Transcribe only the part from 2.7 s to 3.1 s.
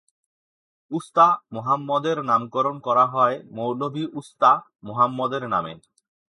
করা